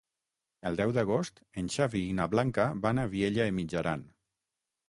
El 0.69 0.79
deu 0.79 0.93
d'agost 0.95 1.37
en 1.63 1.69
Xavi 1.75 2.03
i 2.13 2.17
na 2.21 2.27
Blanca 2.33 2.65
van 2.87 3.03
a 3.03 3.07
Vielha 3.15 3.47
e 3.49 3.55
Mijaran. 3.59 4.09